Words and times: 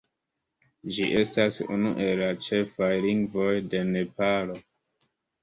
Ĝi 0.95 1.09
estas 1.19 1.59
unu 1.75 1.91
el 2.07 2.21
la 2.23 2.31
ĉefaj 2.47 2.89
lingvoj 3.05 3.53
de 3.75 3.85
Nepalo. 3.93 4.59